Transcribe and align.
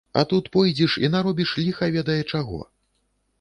А 0.19 0.21
тут 0.29 0.45
пойдзеш 0.55 0.95
і 1.05 1.11
наробіш 1.17 1.51
ліха 1.67 1.91
ведае 1.97 2.17
чаго. 2.31 2.59